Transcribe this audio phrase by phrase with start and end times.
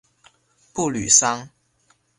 [0.73, 1.47] 布吕桑。